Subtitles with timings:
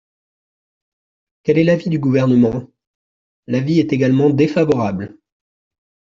[1.43, 2.67] Quel est l’avis du Gouvernement?
[3.45, 5.15] L’avis est également défavorable.